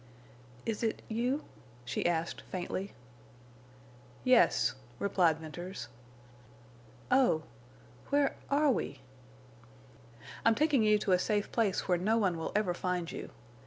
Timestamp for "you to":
10.81-11.11